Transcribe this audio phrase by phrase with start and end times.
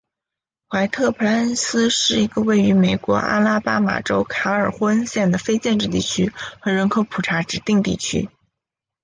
[0.67, 8.27] 怀特普莱恩斯是一个位于美国阿拉巴马州卡尔霍恩县的非建制地区和人口普查指定地区。